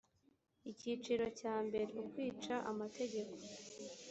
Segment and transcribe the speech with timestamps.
[0.71, 3.35] icyiciro cya mbere ukwica amategeko